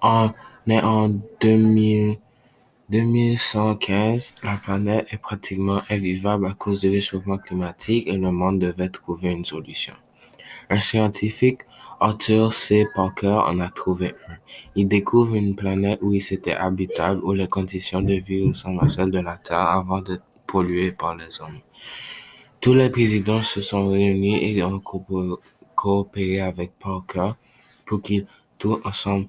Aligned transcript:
Est 0.00 0.80
en 0.82 1.08
2115, 1.40 4.34
la 4.44 4.56
planète 4.56 5.12
est 5.12 5.16
pratiquement 5.16 5.82
invivable 5.90 6.46
à 6.46 6.52
cause 6.52 6.82
du 6.82 6.90
réchauffement 6.90 7.38
climatique 7.38 8.06
et 8.06 8.16
le 8.16 8.30
monde 8.30 8.60
devait 8.60 8.90
trouver 8.90 9.30
une 9.30 9.44
solution. 9.44 9.94
Un 10.70 10.78
scientifique, 10.78 11.62
Arthur 11.98 12.52
C. 12.52 12.86
Parker, 12.94 13.40
en 13.46 13.58
a 13.58 13.70
trouvé 13.70 14.14
un. 14.28 14.36
Il 14.76 14.86
découvre 14.86 15.34
une 15.34 15.56
planète 15.56 15.98
où 16.00 16.12
il 16.12 16.22
était 16.32 16.52
habitable, 16.52 17.20
où 17.24 17.32
les 17.32 17.48
conditions 17.48 18.02
de 18.02 18.14
vie 18.14 18.46
ressemblent 18.46 18.84
à 18.84 18.88
celles 18.88 19.10
de 19.10 19.18
la 19.18 19.36
Terre 19.36 19.58
avant 19.58 20.00
d'être 20.00 20.22
polluées 20.46 20.92
par 20.92 21.16
les 21.16 21.40
hommes. 21.40 21.58
Tous 22.60 22.74
les 22.74 22.90
présidents 22.90 23.42
se 23.42 23.62
sont 23.62 23.88
réunis 23.88 24.44
et 24.44 24.62
ont 24.62 24.80
coopéré 25.74 26.40
avec 26.40 26.78
Parker 26.78 27.32
pour 27.84 28.00
qu'ils 28.00 28.28
tout 28.58 28.80
ensemble 28.84 29.26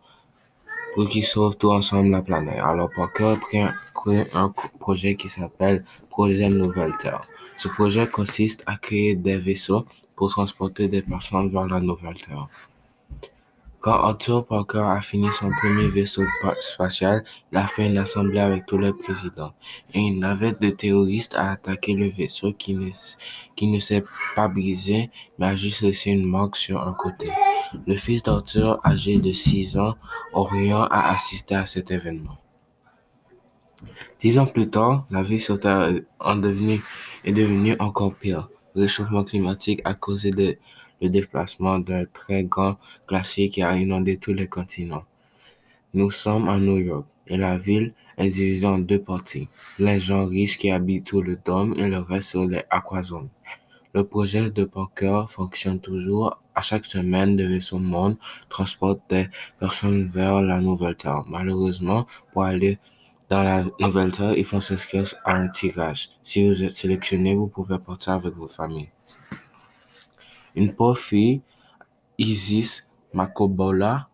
pour 0.93 1.07
qu'ils 1.09 1.25
sauvent 1.25 1.57
tout 1.57 1.71
ensemble 1.71 2.09
la 2.09 2.21
planète. 2.21 2.59
Alors 2.59 2.89
Parker 2.95 3.36
crée 3.93 4.25
un 4.33 4.54
projet 4.79 5.15
qui 5.15 5.29
s'appelle 5.29 5.83
Projet 6.09 6.50
Nouvelle 6.50 6.93
Terre. 6.97 7.21
Ce 7.57 7.68
projet 7.68 8.07
consiste 8.07 8.64
à 8.65 8.77
créer 8.77 9.15
des 9.15 9.37
vaisseaux 9.37 9.86
pour 10.15 10.29
transporter 10.29 10.87
des 10.87 11.01
personnes 11.01 11.50
vers 11.50 11.65
la 11.65 11.79
Nouvelle 11.79 12.15
Terre. 12.15 12.47
Quand 13.82 13.93
Arthur 13.93 14.46
Parker 14.46 14.83
a 14.86 15.00
fini 15.00 15.32
son 15.32 15.51
premier 15.51 15.87
vaisseau 15.87 16.24
spatial, 16.60 17.24
il 17.51 17.57
a 17.57 17.65
fait 17.65 17.86
une 17.86 17.97
assemblée 17.97 18.42
avec 18.42 18.65
tous 18.65 18.78
les 18.78 18.92
présidents. 18.92 19.54
Et 19.93 20.00
une 20.00 20.20
navette 20.20 20.61
de 20.61 20.70
terroristes 20.70 21.33
a 21.36 21.51
attaqué 21.51 21.93
le 21.93 22.10
vaisseau 22.10 22.51
qui 22.51 22.73
ne, 22.73 23.79
s'est 23.79 24.04
pas 24.36 24.50
brisé, 24.50 25.10
mais 25.37 25.46
a 25.46 25.56
juste 25.56 25.82
laissé 25.82 26.11
une 26.11 26.25
marque 26.25 26.57
sur 26.57 26.86
un 26.86 26.92
côté. 26.92 27.32
Le 27.87 27.96
fils 27.96 28.21
d'Arthur, 28.21 28.82
âgé 28.86 29.18
de 29.18 29.32
6 29.32 29.78
ans, 29.78 29.96
Orion, 30.34 30.82
a 30.82 31.14
assisté 31.14 31.56
à 31.56 31.65
cet 31.65 31.89
événement. 31.89 32.38
Dix 34.20 34.40
ans 34.40 34.46
plus 34.46 34.70
tard, 34.70 35.06
la 35.09 35.22
vie 35.22 35.40
sur 35.40 35.58
Terre 35.58 35.84
est 35.88 37.31
devenue 37.31 37.75
encore 37.80 38.14
pire. 38.14 38.50
Le 38.75 38.81
réchauffement 38.81 39.23
climatique 39.23 39.81
a 39.86 39.94
causé 39.94 40.31
le 41.02 41.09
déplacement 41.09 41.80
d'un 41.80 42.05
très 42.05 42.44
grand 42.44 42.78
glacier 43.08 43.50
qui 43.50 43.61
a 43.61 43.75
inondé 43.75 44.17
tous 44.17 44.33
les 44.33 44.47
continents. 44.47 45.06
Nous 45.94 46.11
sommes 46.11 46.47
à 46.47 46.58
New 46.58 46.78
York 46.78 47.06
et 47.28 47.38
la 47.38 47.58
ville 47.58 47.94
est 48.17 48.28
divisée 48.28 48.67
en 48.67 48.80
deux 48.80 49.02
parties. 49.02 49.47
Les 49.78 50.00
gens 50.00 50.25
riches 50.25 50.58
qui 50.58 50.72
habitent 50.72 51.09
sous 51.09 51.22
le 51.22 51.38
dôme 51.44 51.73
et 51.78 51.88
le 51.88 52.00
reste 52.00 52.30
sur 52.30 52.45
les 52.45 52.64
aquazones. 52.69 53.30
Le 53.94 54.03
projet 54.03 54.52
de 54.52 54.66
Parker 54.66 55.23
fonctionne 55.28 55.80
toujours. 55.80 56.39
À 56.53 56.61
chaque 56.61 56.86
semaine, 56.86 57.36
des 57.36 57.47
vaisseaux 57.47 57.80
monde 57.80 58.17
transportent 58.47 59.09
des 59.09 59.30
personnes 59.59 60.11
vers 60.13 60.41
la 60.41 60.61
Nouvelle 60.61 60.95
Terre. 60.95 61.23
Malheureusement, 61.28 62.06
pour 62.31 62.44
aller 62.44 62.78
dans 63.30 63.44
la 63.44 63.66
Nouvelle 63.80 64.11
Terre, 64.11 64.38
il 64.38 64.45
faut 64.45 64.59
s'inscrire 64.59 65.06
à 65.25 65.34
un 65.36 65.47
tirage. 65.47 66.09
Si 66.22 66.47
vous 66.47 66.63
êtes 66.63 66.73
sélectionné, 66.73 67.34
vous 67.34 67.47
pouvez 67.47 67.80
partir 67.80 68.13
avec 68.13 68.36
votre 68.36 68.53
famille. 68.53 68.89
Une 70.55 70.73
pauvre 70.73 70.97
fille, 70.97 71.42
Isis 72.17 72.88
Makobola, 73.14 74.09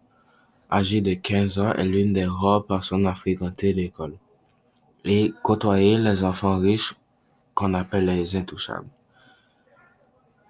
âgée 0.71 1.01
de 1.01 1.13
15 1.13 1.59
ans, 1.59 1.73
est 1.73 1.85
l'une 1.85 2.13
des 2.13 2.25
rares 2.25 2.65
personnes 2.65 3.07
à 3.07 3.15
fréquenter 3.15 3.73
l'école 3.73 4.17
et 5.05 5.33
côtoyer 5.43 5.97
les 5.97 6.23
enfants 6.23 6.57
riches 6.57 6.95
qu'on 7.53 7.73
appelle 7.73 8.05
les 8.05 8.35
intouchables. 8.35 8.89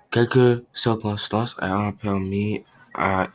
Quelques 0.09 0.63
circonstances 0.73 1.55
ont 1.61 1.91
permis 1.91 2.63
à, 2.93 3.27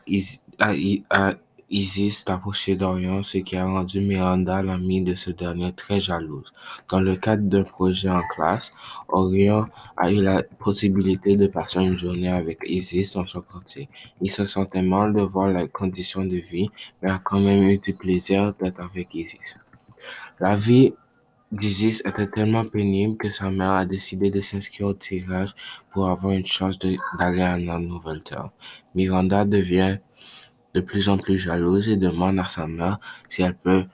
Isis 1.72 2.24
d'approcher 2.24 2.74
d'Orion, 2.74 3.22
ce 3.22 3.38
qui 3.38 3.56
a 3.56 3.64
rendu 3.64 4.00
Miranda, 4.00 4.60
l'amie 4.60 5.04
de 5.04 5.14
ce 5.14 5.30
dernier, 5.30 5.72
très 5.72 6.00
jalouse. 6.00 6.52
Dans 6.88 7.00
le 7.00 7.14
cadre 7.14 7.44
d'un 7.44 7.62
projet 7.62 8.10
en 8.10 8.22
classe, 8.34 8.72
Orion 9.08 9.66
a 9.97 10.10
eu 10.10 10.20
la 10.20 10.42
possibilité 10.42 11.36
de 11.36 11.47
passer 11.47 11.78
une 11.78 11.97
journée 11.97 12.28
avec 12.28 12.58
Isis 12.66 13.12
dans 13.12 13.26
son 13.28 13.42
quartier. 13.42 13.88
Il 14.20 14.32
se 14.32 14.47
sentait 14.47 14.82
mal 14.82 15.14
de 15.14 15.20
voir 15.22 15.48
les 15.48 15.69
conditions 15.69 16.25
de 16.25 16.38
vie, 16.38 16.69
mais 17.03 17.10
a 17.10 17.20
quand 17.22 17.38
même 17.41 17.62
eu 17.62 17.78
du 17.78 17.94
plaisir 17.94 18.52
d'être 18.60 18.81
avec 18.81 19.14
Isis. 19.14 19.56
La 20.41 20.56
vie 20.56 20.92
d'Isis 21.52 22.02
était 22.04 22.26
tellement 22.28 22.64
pénible 22.64 23.16
que 23.16 23.31
sa 23.31 23.48
mère 23.48 23.72
a 23.72 23.87
décidé 23.87 24.31
de 24.31 24.41
s'inscrire 24.41 24.88
au 24.88 24.94
tirage 24.94 25.54
pour 25.92 26.08
avoir 26.08 26.32
une 26.32 26.47
chance 26.47 26.78
d'aller 26.81 26.98
à 27.42 27.58
la 27.58 27.78
nouvelle 27.78 28.22
terre. 28.22 28.50
Miranda 28.94 29.44
devient 29.44 29.98
de 30.75 30.81
plus 30.81 31.08
en 31.08 31.19
plus 31.19 31.38
jalouse 31.38 31.88
et 31.88 31.97
demande 31.97 32.38
à 32.38 32.47
sa 32.47 32.66
mère 32.66 32.98
si 33.28 33.42
elle 33.42 33.56
peut 33.56 33.84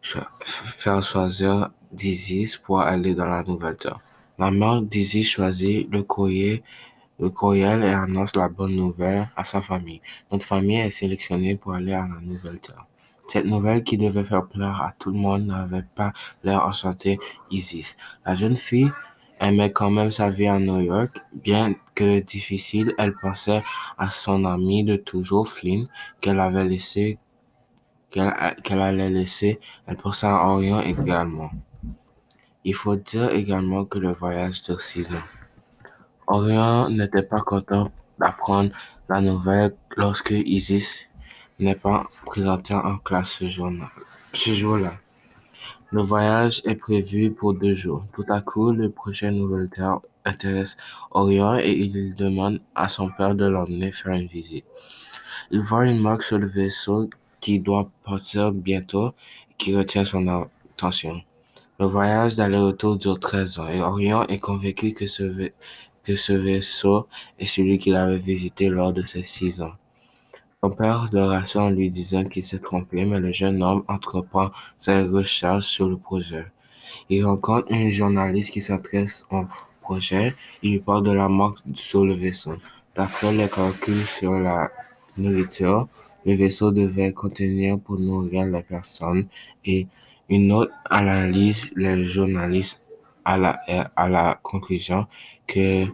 faire 0.00 1.02
choisir 1.02 1.70
d'Isis 1.92 2.56
pour 2.56 2.80
aller 2.80 3.14
dans 3.14 3.26
la 3.26 3.42
nouvelle 3.42 3.76
terre. 3.76 3.98
La 4.38 4.50
mère 4.50 4.82
d'Isis 4.82 5.28
choisit 5.28 5.90
le 5.90 6.02
courrier 6.02 6.62
le 7.18 7.30
courriel 7.30 7.82
et 7.82 7.92
annonce 7.92 8.36
la 8.36 8.48
bonne 8.48 8.76
nouvelle 8.76 9.28
à 9.36 9.44
sa 9.44 9.62
famille. 9.62 10.00
Notre 10.30 10.44
famille 10.44 10.76
est 10.76 10.90
sélectionnée 10.90 11.56
pour 11.56 11.72
aller 11.72 11.92
à 11.92 12.06
la 12.06 12.20
nouvelle 12.20 12.60
terre. 12.60 12.86
Cette 13.26 13.46
nouvelle 13.46 13.82
qui 13.82 13.96
devait 13.98 14.24
faire 14.24 14.46
peur 14.46 14.82
à 14.82 14.94
tout 14.98 15.10
le 15.10 15.18
monde 15.18 15.46
n'avait 15.46 15.84
pas 15.94 16.12
l'air 16.44 16.64
enchanté 16.64 17.18
Isis. 17.50 17.96
La 18.24 18.34
jeune 18.34 18.56
fille 18.56 18.92
aimait 19.40 19.72
quand 19.72 19.90
même 19.90 20.10
sa 20.10 20.30
vie 20.30 20.46
à 20.46 20.58
New 20.58 20.80
York. 20.80 21.20
Bien 21.32 21.74
que 21.94 22.20
difficile, 22.20 22.94
elle 22.98 23.14
pensait 23.14 23.62
à 23.98 24.10
son 24.10 24.44
ami 24.44 24.84
de 24.84 24.96
toujours, 24.96 25.48
Flynn, 25.48 25.88
qu'elle 26.20 26.40
avait 26.40 26.64
laissé, 26.64 27.18
qu'elle 28.10 28.80
allait 28.80 29.10
laisser. 29.10 29.60
Elle 29.86 29.96
pensait 29.96 30.26
à 30.26 30.46
Orion 30.46 30.80
également. 30.80 31.50
Il 32.64 32.74
faut 32.74 32.96
dire 32.96 33.30
également 33.30 33.84
que 33.84 33.98
le 33.98 34.12
voyage 34.12 34.62
dure 34.62 34.80
six 34.80 35.06
ans. 35.12 35.28
Orion 36.26 36.88
n'était 36.90 37.22
pas 37.22 37.40
content 37.40 37.90
d'apprendre 38.18 38.72
la 39.08 39.20
nouvelle 39.20 39.76
lorsque 39.96 40.32
Isis 40.32 41.10
n'est 41.60 41.76
pas 41.76 42.08
présenté 42.24 42.74
en 42.74 42.96
classe 42.98 43.30
ce 43.30 43.48
jour-là. 43.48 44.92
Le 45.92 46.02
voyage 46.02 46.62
est 46.64 46.74
prévu 46.74 47.30
pour 47.30 47.54
deux 47.54 47.76
jours. 47.76 48.04
Tout 48.12 48.24
à 48.28 48.40
coup, 48.40 48.72
le 48.72 48.90
prochain 48.90 49.30
Nouvelle 49.30 49.68
Terre 49.68 50.00
intéresse 50.24 50.76
Orion 51.12 51.56
et 51.58 51.70
il 51.70 52.14
demande 52.14 52.60
à 52.74 52.88
son 52.88 53.08
père 53.08 53.36
de 53.36 53.44
l'emmener 53.44 53.92
faire 53.92 54.14
une 54.14 54.26
visite. 54.26 54.64
Il 55.52 55.60
voit 55.60 55.86
une 55.86 56.00
marque 56.00 56.24
sur 56.24 56.38
le 56.38 56.46
vaisseau 56.48 57.08
qui 57.40 57.60
doit 57.60 57.88
partir 58.04 58.50
bientôt 58.50 59.10
et 59.50 59.54
qui 59.58 59.76
retient 59.76 60.04
son 60.04 60.26
attention. 60.26 61.22
Le 61.78 61.86
voyage 61.86 62.34
d'aller-retour 62.34 62.96
dure 62.96 63.20
13 63.20 63.58
ans 63.60 63.68
et 63.68 63.80
Orion 63.80 64.24
est 64.24 64.40
convaincu 64.40 64.92
que 64.92 65.06
ce, 65.06 65.50
que 66.02 66.16
ce 66.16 66.32
vaisseau 66.32 67.06
est 67.38 67.46
celui 67.46 67.78
qu'il 67.78 67.94
avait 67.94 68.16
visité 68.16 68.68
lors 68.68 68.92
de 68.92 69.06
ses 69.06 69.22
six 69.22 69.62
ans. 69.62 69.74
Son 70.58 70.70
père 70.70 71.10
le 71.12 71.22
rassure 71.22 71.60
en 71.64 71.68
lui 71.68 71.90
disant 71.90 72.24
qu'il 72.24 72.42
s'est 72.42 72.58
trompé, 72.58 73.04
mais 73.04 73.20
le 73.20 73.30
jeune 73.30 73.62
homme 73.62 73.84
entreprend 73.88 74.50
ses 74.78 75.02
recherches 75.02 75.66
sur 75.66 75.86
le 75.86 75.98
projet. 75.98 76.46
Il 77.10 77.26
rencontre 77.26 77.70
une 77.70 77.90
journaliste 77.90 78.52
qui 78.54 78.62
s'intéresse 78.62 79.26
au 79.30 79.44
projet. 79.82 80.34
Il 80.62 80.70
lui 80.70 80.78
parle 80.80 81.02
de 81.02 81.12
la 81.12 81.28
marque 81.28 81.58
sur 81.74 82.06
le 82.06 82.14
vaisseau. 82.14 82.56
D'après 82.94 83.34
les 83.34 83.50
calculs 83.50 84.06
sur 84.06 84.40
la 84.40 84.70
nourriture, 85.18 85.88
le 86.24 86.32
vaisseau 86.32 86.70
devait 86.70 87.12
contenir 87.12 87.78
pour 87.78 87.98
nourrir 87.98 88.46
les 88.46 88.62
personnes 88.62 89.26
et 89.62 89.86
une 90.30 90.50
autre 90.52 90.72
analyse, 90.88 91.70
les 91.76 92.02
journalistes 92.02 92.82
à 93.26 93.36
la, 93.36 93.60
à 93.94 94.08
la 94.08 94.40
conclusion 94.42 95.06
que 95.46 95.86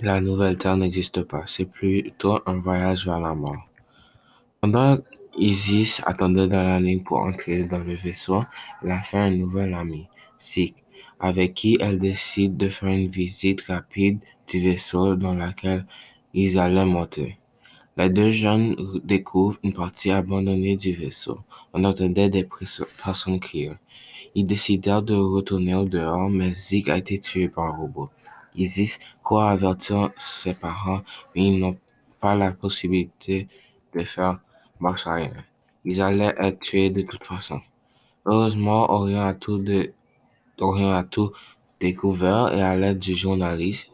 la 0.00 0.20
nouvelle 0.20 0.58
Terre 0.58 0.76
n'existe 0.76 1.22
pas, 1.22 1.42
c'est 1.46 1.64
plutôt 1.70 2.38
un 2.46 2.60
voyage 2.60 3.06
vers 3.06 3.20
la 3.20 3.34
mort. 3.34 3.68
Pendant 4.60 4.98
Isis 5.38 6.02
attendait 6.04 6.48
dans 6.48 6.62
la 6.62 6.80
ligne 6.80 7.02
pour 7.02 7.18
entrer 7.18 7.64
dans 7.64 7.78
le 7.78 7.94
vaisseau, 7.94 8.42
elle 8.82 8.90
a 8.90 9.02
fait 9.02 9.18
un 9.18 9.30
nouvel 9.30 9.74
ami, 9.74 10.08
Sik, 10.38 10.74
avec 11.18 11.54
qui 11.54 11.78
elle 11.80 11.98
décide 11.98 12.56
de 12.56 12.68
faire 12.68 12.90
une 12.90 13.08
visite 13.08 13.62
rapide 13.62 14.18
du 14.46 14.60
vaisseau 14.60 15.14
dans 15.14 15.34
lequel 15.34 15.86
ils 16.34 16.58
allaient 16.58 16.84
monter. 16.84 17.38
Les 17.96 18.10
deux 18.10 18.28
jeunes 18.28 18.76
découvrent 19.04 19.58
une 19.62 19.72
partie 19.72 20.10
abandonnée 20.10 20.76
du 20.76 20.92
vaisseau. 20.92 21.40
On 21.72 21.84
entendait 21.84 22.28
des 22.28 22.46
personnes 23.02 23.40
crier. 23.40 23.72
Ils 24.34 24.44
décidèrent 24.44 25.02
de 25.02 25.14
retourner 25.14 25.74
au 25.74 25.86
dehors, 25.86 26.28
mais 26.28 26.52
Zeke 26.52 26.90
a 26.90 26.98
été 26.98 27.18
tué 27.18 27.48
par 27.48 27.64
un 27.64 27.76
robot. 27.78 28.10
Isis 28.56 28.98
croit 29.22 29.50
avertir 29.50 30.10
ses 30.16 30.54
parents, 30.54 31.02
mais 31.34 31.46
ils 31.48 31.58
n'ont 31.58 31.76
pas 32.20 32.34
la 32.34 32.50
possibilité 32.52 33.48
de 33.94 34.04
faire 34.04 34.40
marche 34.80 35.06
arrière. 35.06 35.44
Ils 35.84 36.00
allaient 36.02 36.34
être 36.38 36.60
tués 36.60 36.90
de 36.90 37.02
toute 37.02 37.24
façon. 37.24 37.60
Heureusement, 38.24 38.90
Orion 38.90 39.22
a 39.22 39.34
tout, 39.34 41.32
découvert 41.78 42.52
et 42.52 42.62
à 42.62 42.74
l'aide 42.74 42.98
du 42.98 43.14
journaliste, 43.14 43.88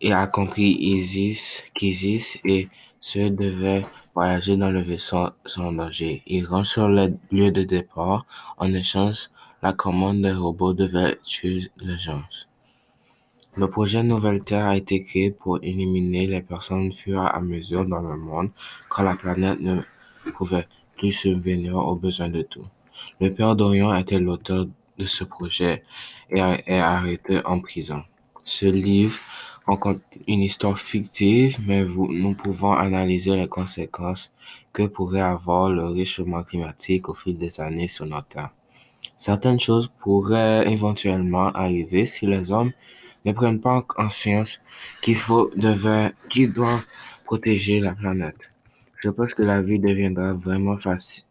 et 0.00 0.12
a 0.12 0.26
compris 0.26 0.72
Isis, 0.80 1.62
qu'Isis 1.74 2.38
et 2.44 2.68
ceux 2.98 3.30
devaient 3.30 3.84
voyager 4.14 4.56
dans 4.56 4.70
le 4.70 4.80
vaisseau 4.80 5.28
sans 5.46 5.72
danger. 5.72 6.22
Ils 6.26 6.44
rentrent 6.44 6.68
sur 6.68 6.88
le 6.88 7.16
lieu 7.30 7.52
de 7.52 7.62
départ. 7.62 8.26
En 8.58 8.72
échange, 8.74 9.30
la 9.62 9.72
commande 9.72 10.22
des 10.22 10.32
robots 10.32 10.74
devait 10.74 11.18
tuer 11.22 11.70
les 11.78 11.96
gens. 11.96 12.22
Le 13.54 13.68
projet 13.68 14.02
Nouvelle 14.02 14.42
Terre 14.42 14.64
a 14.64 14.78
été 14.78 15.02
créé 15.02 15.30
pour 15.30 15.58
éliminer 15.62 16.26
les 16.26 16.40
personnes 16.40 16.90
fur 16.90 17.20
à 17.20 17.38
mesure 17.42 17.84
dans 17.84 18.00
le 18.00 18.16
monde 18.16 18.48
quand 18.88 19.02
la 19.02 19.14
planète 19.14 19.60
ne 19.60 19.82
pouvait 20.32 20.66
plus 20.96 21.12
subvenir 21.12 21.76
aux 21.76 21.94
besoins 21.94 22.30
de 22.30 22.40
tous. 22.40 22.64
Le 23.20 23.30
père 23.30 23.54
d'Orion 23.54 23.94
était 23.94 24.18
l'auteur 24.18 24.66
de 24.96 25.04
ce 25.04 25.24
projet 25.24 25.84
et 26.30 26.40
est 26.40 26.78
arrêté 26.78 27.44
en 27.44 27.60
prison. 27.60 28.02
Ce 28.42 28.64
livre 28.64 29.18
raconte 29.66 30.00
une 30.26 30.40
histoire 30.40 30.78
fictive, 30.78 31.58
mais 31.66 31.84
nous 31.84 32.34
pouvons 32.34 32.72
analyser 32.72 33.36
les 33.36 33.48
conséquences 33.48 34.32
que 34.72 34.84
pourrait 34.84 35.20
avoir 35.20 35.68
le 35.68 35.88
réchauffement 35.88 36.42
climatique 36.42 37.10
au 37.10 37.14
fil 37.14 37.36
des 37.36 37.60
années 37.60 37.88
sur 37.88 38.06
notre 38.06 38.28
Terre. 38.28 38.50
Certaines 39.18 39.60
choses 39.60 39.90
pourraient 40.00 40.72
éventuellement 40.72 41.48
arriver 41.48 42.06
si 42.06 42.26
les 42.26 42.50
hommes 42.50 42.72
ne 43.24 43.32
prennent 43.32 43.60
pas 43.60 43.82
conscience 43.82 44.60
qu'il 45.00 45.16
faut 45.16 45.50
qu'ils 46.30 46.52
doivent 46.52 46.84
protéger 47.24 47.80
la 47.80 47.94
planète. 47.94 48.52
Je 48.98 49.10
pense 49.10 49.34
que 49.34 49.42
la 49.42 49.62
vie 49.62 49.80
deviendra 49.80 50.32
vraiment 50.32 50.76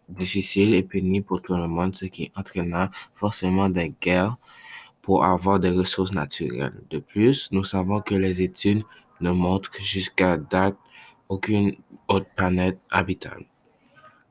difficile 0.09 0.73
et 0.73 0.83
pénible 0.83 1.25
pour 1.25 1.41
tout 1.41 1.53
le 1.53 1.67
monde, 1.67 1.95
ce 1.95 2.05
qui 2.05 2.31
entraînera 2.35 2.89
forcément 3.15 3.69
des 3.69 3.93
guerres 4.01 4.35
pour 5.01 5.23
avoir 5.23 5.59
des 5.59 5.69
ressources 5.69 6.11
naturelles. 6.11 6.81
De 6.89 6.99
plus, 6.99 7.49
nous 7.51 7.63
savons 7.63 8.01
que 8.01 8.13
les 8.15 8.41
études 8.41 8.83
ne 9.21 9.31
montrent 9.31 9.71
jusqu'à 9.79 10.37
date 10.37 10.75
aucune 11.29 11.75
autre 12.07 12.27
planète 12.35 12.79
habitable. 12.89 13.45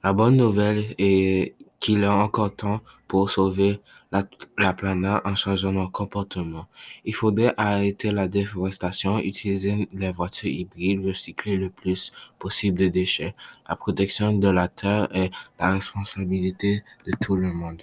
La 0.04 0.12
bonne 0.12 0.36
nouvelle 0.36 0.94
est 0.98 1.54
qu'il 1.80 2.04
est 2.04 2.06
encore 2.06 2.54
temps 2.54 2.80
pour 3.08 3.30
sauver 3.30 3.80
la, 4.12 4.72
planète 4.72 5.22
en 5.24 5.34
changeant 5.34 5.72
nos 5.72 5.88
comportements. 5.88 6.66
Il 7.04 7.14
faudrait 7.14 7.54
arrêter 7.56 8.12
la 8.12 8.28
déforestation, 8.28 9.18
utiliser 9.18 9.88
les 9.92 10.10
voitures 10.12 10.50
hybrides, 10.50 11.06
recycler 11.06 11.56
le 11.56 11.70
plus 11.70 12.12
possible 12.38 12.78
de 12.78 12.88
déchets. 12.88 13.34
La 13.68 13.76
protection 13.76 14.32
de 14.32 14.48
la 14.48 14.68
Terre 14.68 15.08
est 15.14 15.30
la 15.58 15.72
responsabilité 15.72 16.82
de 17.06 17.12
tout 17.20 17.36
le 17.36 17.52
monde. 17.52 17.82